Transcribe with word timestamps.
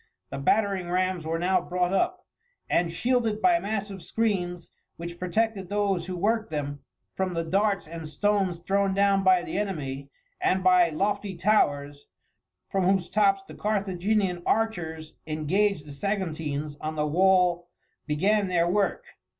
The 0.31 0.39
battering 0.39 0.89
rams 0.89 1.27
were 1.27 1.37
now 1.37 1.61
brought 1.61 1.93
up, 1.93 2.25
and 2.67 2.91
shielded 2.91 3.39
by 3.39 3.59
massive 3.59 4.01
screens, 4.01 4.71
which 4.97 5.19
protected 5.19 5.69
those 5.69 6.07
who 6.07 6.15
worked 6.17 6.49
them 6.49 6.79
from 7.13 7.35
the 7.35 7.43
darts 7.43 7.85
and 7.87 8.09
stones 8.09 8.61
thrown 8.61 8.95
down 8.95 9.23
by 9.23 9.43
the 9.43 9.59
enemy, 9.59 10.09
and 10.41 10.63
by 10.63 10.89
lofty 10.89 11.35
towers, 11.35 12.07
from 12.67 12.85
whose 12.85 13.09
tops 13.11 13.43
the 13.47 13.53
Carthaginian 13.53 14.41
archers 14.43 15.13
engaged 15.27 15.85
the 15.85 15.91
Saguntines 15.91 16.77
on 16.81 16.95
the 16.95 17.05
wall 17.05 17.69
began 18.07 18.47
their 18.47 18.67
work. 18.67 19.05